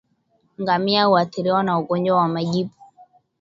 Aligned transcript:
Ngamia 0.61 1.03
huathiriwa 1.05 1.63
na 1.63 1.79
ugonjwa 1.79 2.17
wa 2.17 2.27
majipu 2.27 2.73